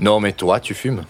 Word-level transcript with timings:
Non, 0.00 0.18
mais 0.18 0.32
toi, 0.32 0.60
tu 0.60 0.72
fumes. 0.72 1.04